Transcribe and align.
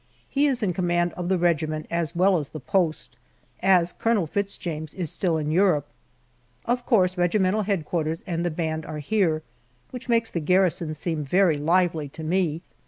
He 0.27 0.47
is 0.47 0.63
in 0.63 0.73
command 0.73 1.13
of 1.13 1.29
the 1.29 1.37
regiment 1.37 1.85
as 1.91 2.15
well 2.15 2.39
as 2.39 2.49
the 2.49 2.59
post, 2.59 3.17
as 3.61 3.93
Colonel 3.93 4.25
Fitz 4.25 4.57
James 4.57 4.95
is 4.95 5.11
still 5.11 5.37
in 5.37 5.51
Europe. 5.51 5.85
Of 6.65 6.87
course 6.87 7.19
regimental 7.19 7.61
headquarters 7.61 8.23
and 8.25 8.43
the 8.43 8.49
band 8.49 8.83
are 8.83 8.97
here, 8.97 9.43
which 9.91 10.09
makes 10.09 10.31
the 10.31 10.39
garrison 10.39 10.95
seem 10.95 11.23
very 11.23 11.57
lively 11.59 12.09
to 12.09 12.23
me. 12.23 12.63